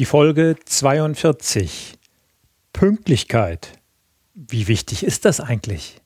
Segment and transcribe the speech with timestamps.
[0.00, 1.98] Die Folge 42.
[2.72, 3.74] Pünktlichkeit.
[4.32, 6.00] Wie wichtig ist das eigentlich?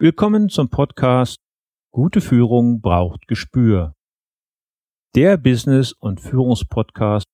[0.00, 1.36] Willkommen zum Podcast
[1.92, 3.94] Gute Führung braucht Gespür.
[5.14, 7.28] Der Business- und Führungspodcast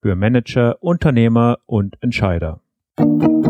[0.00, 2.62] für Manager, Unternehmer und Entscheider.
[2.98, 3.49] Hallo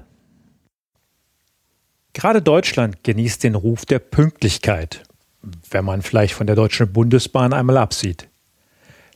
[2.13, 5.03] Gerade Deutschland genießt den Ruf der Pünktlichkeit,
[5.69, 8.27] wenn man vielleicht von der Deutschen Bundesbahn einmal absieht.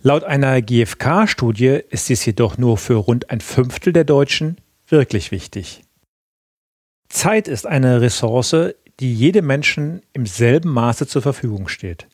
[0.01, 5.81] Laut einer GfK-Studie ist dies jedoch nur für rund ein Fünftel der Deutschen wirklich wichtig.
[7.09, 12.07] Zeit ist eine Ressource, die jedem Menschen im selben Maße zur Verfügung steht.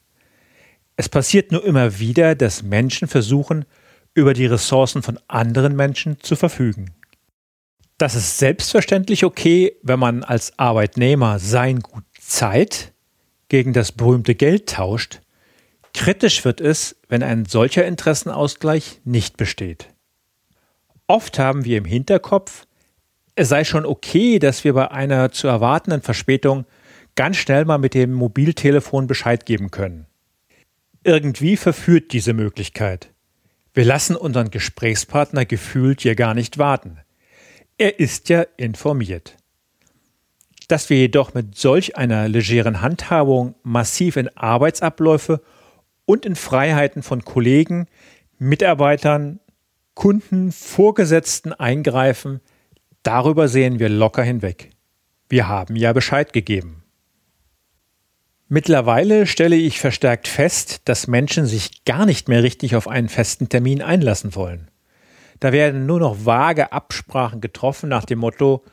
[0.95, 3.65] Es passiert nur immer wieder, dass Menschen versuchen,
[4.13, 6.91] über die Ressourcen von anderen Menschen zu verfügen.
[8.01, 12.93] Das ist selbstverständlich okay, wenn man als Arbeitnehmer sein Gut Zeit
[13.47, 15.21] gegen das berühmte Geld tauscht.
[15.93, 19.89] Kritisch wird es, wenn ein solcher Interessenausgleich nicht besteht.
[21.05, 22.65] Oft haben wir im Hinterkopf,
[23.35, 26.65] es sei schon okay, dass wir bei einer zu erwartenden Verspätung
[27.13, 30.07] ganz schnell mal mit dem Mobiltelefon Bescheid geben können.
[31.03, 33.13] Irgendwie verführt diese Möglichkeit.
[33.75, 36.97] Wir lassen unseren Gesprächspartner gefühlt hier gar nicht warten.
[37.81, 39.37] Er ist ja informiert.
[40.67, 45.41] Dass wir jedoch mit solch einer legeren Handhabung massiv in Arbeitsabläufe
[46.05, 47.87] und in Freiheiten von Kollegen,
[48.37, 49.39] Mitarbeitern,
[49.95, 52.39] Kunden, Vorgesetzten eingreifen,
[53.01, 54.69] darüber sehen wir locker hinweg.
[55.27, 56.83] Wir haben ja Bescheid gegeben.
[58.47, 63.49] Mittlerweile stelle ich verstärkt fest, dass Menschen sich gar nicht mehr richtig auf einen festen
[63.49, 64.70] Termin einlassen wollen.
[65.41, 68.63] Da werden nur noch vage Absprachen getroffen nach dem Motto,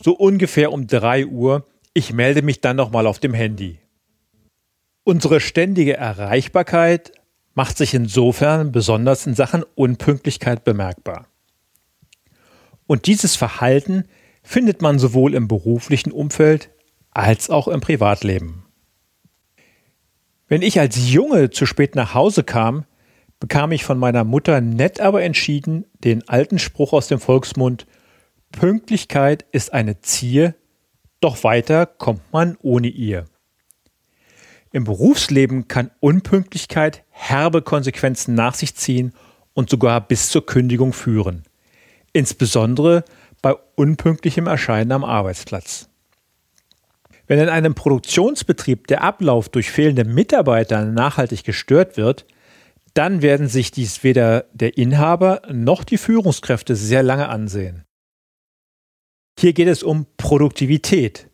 [0.00, 3.80] so ungefähr um drei Uhr, ich melde mich dann nochmal auf dem Handy.
[5.04, 7.12] Unsere ständige Erreichbarkeit
[7.54, 11.28] macht sich insofern besonders in Sachen Unpünktlichkeit bemerkbar.
[12.86, 14.04] Und dieses Verhalten
[14.42, 16.70] findet man sowohl im beruflichen Umfeld
[17.10, 18.66] als auch im Privatleben.
[20.46, 22.84] Wenn ich als Junge zu spät nach Hause kam,
[23.40, 27.86] bekam ich von meiner Mutter nett aber entschieden den alten Spruch aus dem Volksmund
[28.52, 30.54] Pünktlichkeit ist eine Zier,
[31.20, 33.26] doch weiter kommt man ohne ihr.
[34.72, 39.12] Im Berufsleben kann Unpünktlichkeit herbe Konsequenzen nach sich ziehen
[39.54, 41.44] und sogar bis zur Kündigung führen.
[42.12, 43.04] Insbesondere
[43.42, 45.88] bei unpünktlichem Erscheinen am Arbeitsplatz.
[47.26, 52.24] Wenn in einem Produktionsbetrieb der Ablauf durch fehlende Mitarbeiter nachhaltig gestört wird,
[52.94, 57.84] dann werden sich dies weder der Inhaber noch die Führungskräfte sehr lange ansehen.
[59.38, 61.28] Hier geht es um Produktivität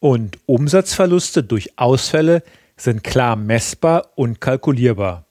[0.00, 2.42] und Umsatzverluste durch Ausfälle
[2.76, 5.26] sind klar messbar und kalkulierbar.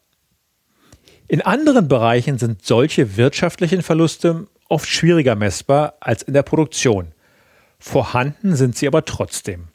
[1.27, 7.13] In anderen Bereichen sind solche wirtschaftlichen Verluste oft schwieriger messbar als in der Produktion.
[7.79, 9.68] Vorhanden sind sie aber trotzdem.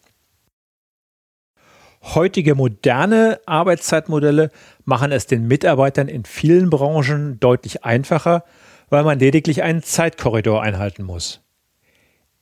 [2.13, 4.51] Heutige moderne Arbeitszeitmodelle
[4.85, 8.45] machen es den Mitarbeitern in vielen Branchen deutlich einfacher,
[8.91, 11.41] weil man lediglich einen Zeitkorridor einhalten muss.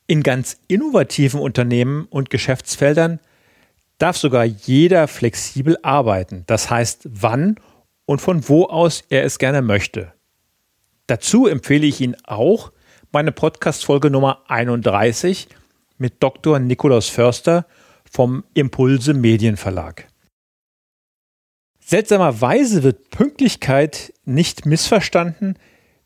[0.08, 3.20] In ganz innovativen Unternehmen und Geschäftsfeldern
[3.98, 7.54] darf sogar jeder flexibel arbeiten, das heißt wann
[8.04, 10.12] und von wo aus er es gerne möchte.
[11.06, 12.72] Dazu empfehle ich Ihnen auch
[13.12, 15.46] meine Podcast-Folge Nummer 31
[15.98, 16.58] mit Dr.
[16.58, 17.64] Nikolaus Förster
[18.12, 20.06] vom Impulse Medienverlag.
[21.80, 25.58] Seltsamerweise wird Pünktlichkeit nicht missverstanden,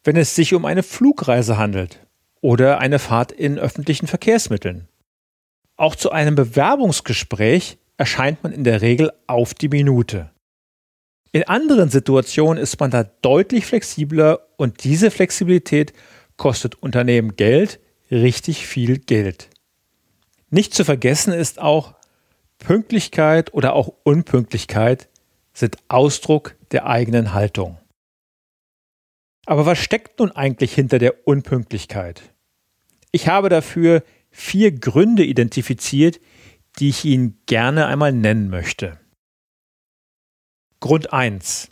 [0.04, 2.06] wenn es sich um eine Flugreise handelt
[2.40, 4.86] oder eine Fahrt in öffentlichen Verkehrsmitteln.
[5.76, 10.30] Auch zu einem Bewerbungsgespräch erscheint man in der Regel auf die Minute.
[11.32, 15.92] In anderen Situationen ist man da deutlich flexibler und diese Flexibilität
[16.36, 17.80] kostet Unternehmen Geld,
[18.12, 19.50] richtig viel Geld.
[20.50, 21.95] Nicht zu vergessen ist auch,
[22.58, 25.08] Pünktlichkeit oder auch Unpünktlichkeit
[25.52, 27.78] sind Ausdruck der eigenen Haltung.
[29.46, 32.34] Aber was steckt nun eigentlich hinter der Unpünktlichkeit?
[33.12, 36.20] Ich habe dafür vier Gründe identifiziert,
[36.78, 38.98] die ich Ihnen gerne einmal nennen möchte.
[40.80, 41.70] Grund 1.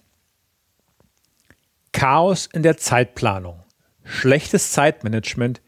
[1.92, 3.62] Chaos in der Zeitplanung,
[4.02, 5.60] schlechtes Zeitmanagement,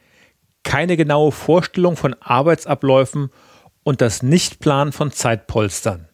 [0.62, 3.30] keine genaue Vorstellung von Arbeitsabläufen
[3.86, 6.08] und das Nichtplanen von Zeitpolstern.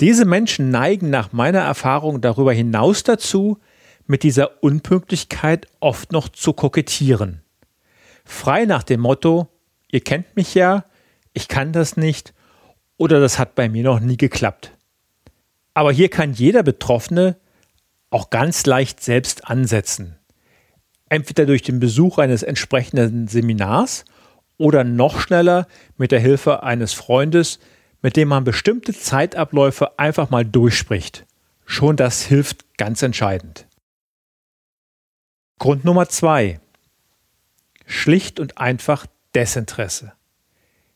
[0.00, 3.60] Diese Menschen neigen nach meiner Erfahrung darüber hinaus dazu,
[4.08, 7.42] mit dieser Unpünktlichkeit oft noch zu kokettieren.
[8.24, 9.46] Frei nach dem Motto,
[9.88, 10.84] ihr kennt mich ja,
[11.32, 12.34] ich kann das nicht
[12.96, 14.72] oder das hat bei mir noch nie geklappt.
[15.74, 17.36] Aber hier kann jeder Betroffene
[18.10, 20.16] auch ganz leicht selbst ansetzen.
[21.08, 24.04] Entweder durch den Besuch eines entsprechenden Seminars
[24.56, 25.66] oder noch schneller
[25.96, 27.58] mit der Hilfe eines Freundes,
[28.02, 31.26] mit dem man bestimmte Zeitabläufe einfach mal durchspricht.
[31.64, 33.66] Schon das hilft ganz entscheidend.
[35.58, 36.60] Grund Nummer zwei.
[37.86, 40.12] Schlicht und einfach Desinteresse.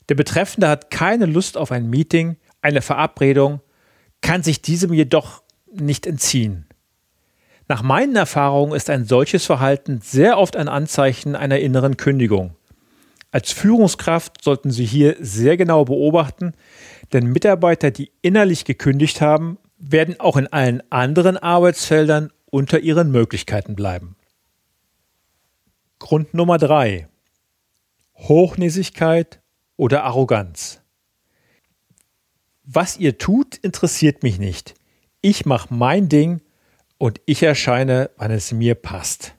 [0.08, 3.60] Der Betreffende hat keine Lust auf ein Meeting, eine Verabredung,
[4.20, 6.66] kann sich diesem jedoch nicht entziehen.
[7.68, 12.56] Nach meinen Erfahrungen ist ein solches Verhalten sehr oft ein Anzeichen einer inneren Kündigung.
[13.30, 16.54] Als Führungskraft sollten Sie hier sehr genau beobachten,
[17.12, 23.74] denn Mitarbeiter, die innerlich gekündigt haben, werden auch in allen anderen Arbeitsfeldern unter ihren Möglichkeiten
[23.74, 24.16] bleiben.
[25.98, 27.08] Grund Nummer drei:
[28.16, 29.40] Hochnäsigkeit
[29.76, 30.80] oder Arroganz.
[32.64, 34.74] Was ihr tut, interessiert mich nicht.
[35.20, 36.40] Ich mache mein Ding
[36.98, 39.37] und ich erscheine, wann es mir passt.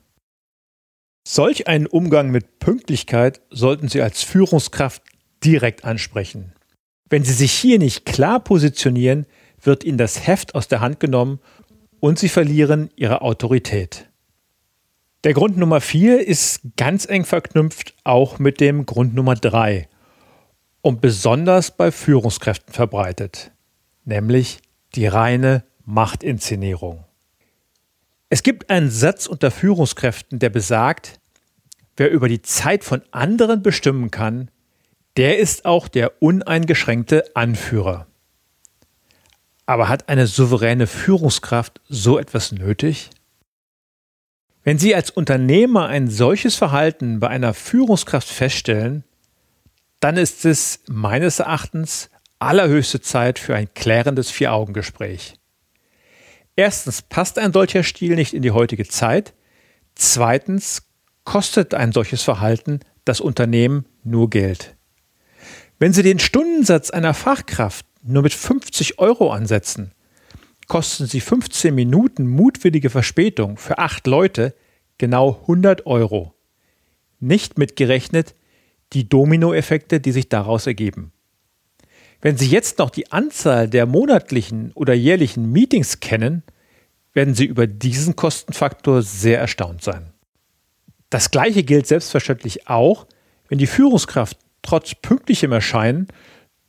[1.32, 5.04] Solch einen Umgang mit Pünktlichkeit sollten Sie als Führungskraft
[5.44, 6.54] direkt ansprechen.
[7.08, 9.28] Wenn Sie sich hier nicht klar positionieren,
[9.62, 11.40] wird Ihnen das Heft aus der Hand genommen
[12.00, 14.10] und Sie verlieren Ihre Autorität.
[15.24, 19.88] Der Grund Nummer vier ist ganz eng verknüpft auch mit dem Grund Nummer drei
[20.82, 23.52] und besonders bei Führungskräften verbreitet,
[24.04, 24.62] nämlich
[24.96, 27.06] die reine Machtinszenierung.
[28.32, 31.19] Es gibt einen Satz unter Führungskräften, der besagt,
[32.00, 34.50] wer über die Zeit von anderen bestimmen kann,
[35.18, 38.08] der ist auch der uneingeschränkte Anführer.
[39.66, 43.10] Aber hat eine souveräne Führungskraft so etwas nötig?
[44.64, 49.04] Wenn Sie als Unternehmer ein solches Verhalten bei einer Führungskraft feststellen,
[50.00, 52.10] dann ist es meines Erachtens
[52.40, 55.36] allerhöchste Zeit für ein klärendes Vier-Augen-Gespräch.
[56.56, 59.34] Erstens passt ein solcher Stil nicht in die heutige Zeit.
[59.96, 60.89] Zweitens
[61.30, 64.76] kostet ein solches Verhalten das Unternehmen nur Geld.
[65.78, 69.92] Wenn Sie den Stundensatz einer Fachkraft nur mit 50 Euro ansetzen,
[70.68, 74.56] kosten Sie 15 Minuten mutwillige Verspätung für acht Leute
[74.98, 76.34] genau 100 Euro.
[77.20, 78.34] Nicht mitgerechnet
[78.94, 81.12] die Dominoeffekte, die sich daraus ergeben.
[82.22, 86.42] Wenn Sie jetzt noch die Anzahl der monatlichen oder jährlichen Meetings kennen,
[87.14, 90.12] werden Sie über diesen Kostenfaktor sehr erstaunt sein.
[91.10, 93.08] Das gleiche gilt selbstverständlich auch,
[93.48, 96.08] wenn die Führungskraft trotz pünktlichem Erscheinen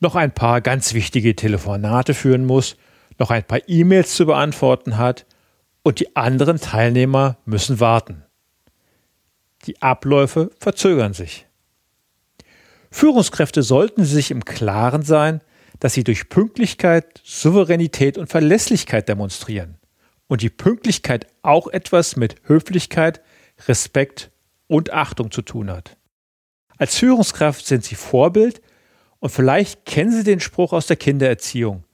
[0.01, 2.77] noch ein paar ganz wichtige Telefonate führen muss,
[3.19, 5.27] noch ein paar E-Mails zu beantworten hat
[5.83, 8.25] und die anderen Teilnehmer müssen warten.
[9.67, 11.47] Die Abläufe verzögern sich.
[12.91, 15.43] Führungskräfte sollten sich im Klaren sein,
[15.81, 19.77] dass sie durch Pünktlichkeit, Souveränität und Verlässlichkeit demonstrieren
[20.29, 23.21] und die Pünktlichkeit auch etwas mit Höflichkeit,
[23.69, 24.31] Respekt
[24.67, 25.97] und Achtung zu tun hat.
[26.79, 28.63] Als Führungskraft sind sie Vorbild
[29.19, 31.85] und vielleicht kennen Sie den Spruch aus der Kindererziehung.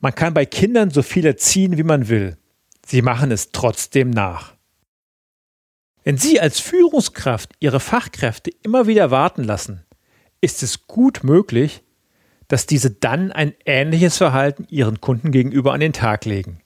[0.00, 2.36] Man kann bei Kindern so viel erziehen, wie man will.
[2.84, 4.54] Sie machen es trotzdem nach.
[6.02, 9.84] Wenn Sie als Führungskraft Ihre Fachkräfte immer wieder warten lassen,
[10.40, 11.82] ist es gut möglich,
[12.48, 16.60] dass diese dann ein ähnliches Verhalten ihren Kunden gegenüber an den Tag legen.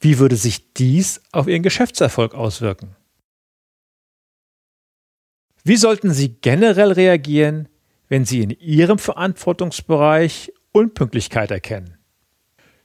[0.00, 2.94] Wie würde sich dies auf Ihren Geschäftserfolg auswirken?
[5.64, 7.68] Wie sollten Sie generell reagieren,
[8.08, 11.98] wenn Sie in Ihrem Verantwortungsbereich Unpünktlichkeit erkennen?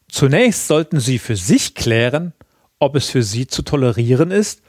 [0.10, 2.34] Zunächst sollten Sie für sich klären,
[2.80, 4.62] ob es für Sie zu tolerieren ist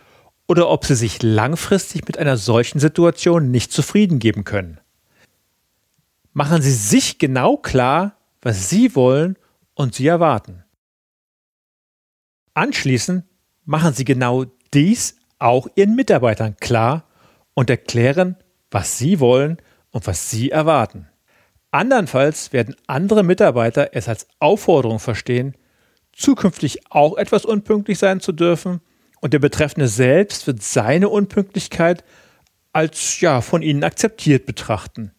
[0.47, 4.81] oder ob Sie sich langfristig mit einer solchen Situation nicht zufrieden geben können
[6.35, 9.39] machen Sie sich genau klar, was Sie wollen
[9.75, 10.65] und Sie erwarten.
[12.53, 13.25] Anschließend
[13.65, 14.45] machen Sie genau
[14.75, 17.05] dies auch Ihren Mitarbeitern klar
[17.55, 18.37] und erklären,
[18.71, 19.59] was Sie wollen
[19.91, 21.09] und was Sie erwarten.
[21.71, 25.57] Andernfalls werden andere Mitarbeiter es als Aufforderung verstehen,
[26.13, 28.81] zukünftig auch etwas unpünktlich sein zu dürfen
[29.21, 32.05] und der Betreffende selbst wird seine Unpünktlichkeit
[32.73, 35.13] als ja von ihnen akzeptiert betrachten.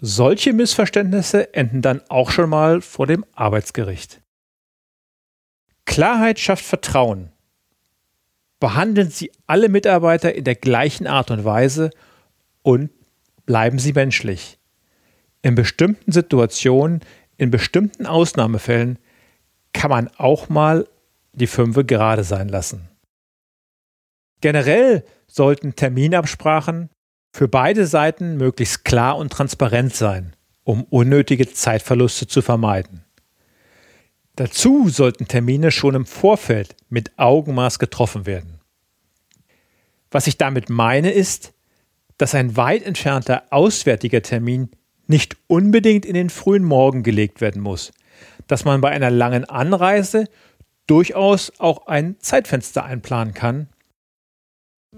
[0.00, 4.20] Solche Missverständnisse enden dann auch schon mal vor dem Arbeitsgericht.
[5.84, 7.33] Klarheit schafft Vertrauen.
[8.64, 11.90] Behandeln Sie alle Mitarbeiter in der gleichen Art und Weise
[12.62, 12.88] und
[13.44, 14.58] bleiben Sie menschlich.
[15.42, 17.00] In bestimmten Situationen,
[17.36, 18.98] in bestimmten Ausnahmefällen
[19.74, 20.88] kann man auch mal
[21.34, 22.88] die Fünfe gerade sein lassen.
[24.40, 26.88] Generell sollten Terminabsprachen
[27.34, 33.04] für beide Seiten möglichst klar und transparent sein, um unnötige Zeitverluste zu vermeiden.
[34.36, 38.53] Dazu sollten Termine schon im Vorfeld mit Augenmaß getroffen werden.
[40.14, 41.54] Was ich damit meine ist,
[42.18, 44.70] dass ein weit entfernter auswärtiger Termin
[45.08, 47.90] nicht unbedingt in den frühen Morgen gelegt werden muss,
[48.46, 50.28] dass man bei einer langen Anreise
[50.86, 53.68] durchaus auch ein Zeitfenster einplanen kann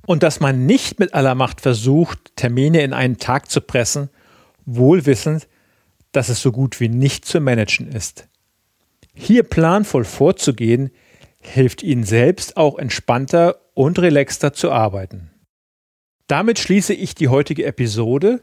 [0.04, 4.10] und dass man nicht mit aller Macht versucht, Termine in einen Tag zu pressen,
[4.66, 5.48] wohl wissend,
[6.12, 8.28] dass es so gut wie nicht zu managen ist.
[9.14, 10.90] Hier planvoll vorzugehen,
[11.40, 15.30] hilft Ihnen selbst auch entspannter und relaxter zu arbeiten.
[16.28, 18.42] Damit schließe ich die heutige Episode.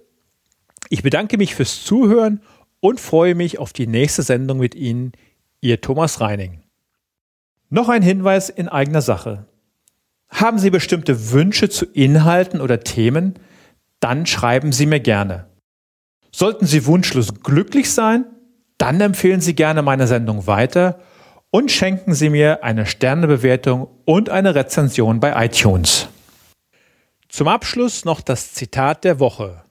[0.90, 2.42] Ich bedanke mich fürs Zuhören
[2.80, 5.12] und freue mich auf die nächste Sendung mit Ihnen,
[5.60, 6.62] Ihr Thomas Reining.
[7.70, 9.48] Noch ein Hinweis in eigener Sache.
[10.30, 13.34] Haben Sie bestimmte Wünsche zu Inhalten oder Themen?
[14.00, 15.48] Dann schreiben Sie mir gerne.
[16.32, 18.26] Sollten Sie wunschlos glücklich sein?
[18.78, 21.00] Dann empfehlen Sie gerne meine Sendung weiter
[21.54, 26.10] und schenken Sie mir eine Sternebewertung und eine Rezension bei iTunes.
[27.30, 29.64] Zum Abschluss noch das Zitat der Woche.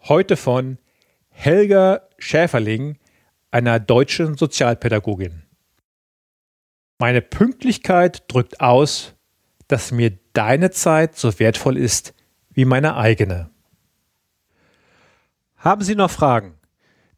[0.00, 0.78] Heute von
[1.28, 2.96] Helga Schäferling,
[3.50, 5.42] einer deutschen Sozialpädagogin.
[6.98, 9.14] Meine Pünktlichkeit drückt aus,
[9.68, 12.14] dass mir deine Zeit so wertvoll ist
[12.50, 13.50] wie meine eigene.
[15.56, 16.54] Haben Sie noch Fragen?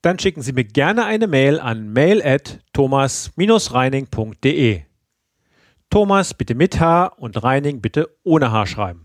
[0.02, 4.82] Dann schicken Sie mir gerne eine Mail an mail@thomas-reining.de.
[5.90, 9.04] Thomas bitte mit H und Reining bitte ohne H schreiben.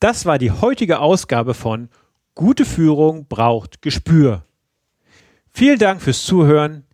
[0.00, 1.88] Das war die heutige Ausgabe von
[2.34, 4.46] Gute Führung braucht Gespür.
[5.52, 6.84] Vielen Dank fürs Zuhören.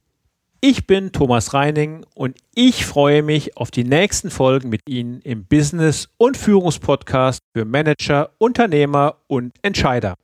[0.60, 5.46] Ich bin Thomas Reining und ich freue mich auf die nächsten Folgen mit Ihnen im
[5.46, 10.16] Business- und Führungspodcast für Manager, Unternehmer und Entscheider.